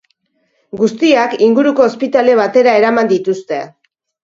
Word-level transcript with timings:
Guztiak 0.79 1.35
inguruko 1.49 1.85
ospitale 1.91 2.39
batera 2.41 2.75
eraman 2.81 3.15
dituzte. 3.15 3.63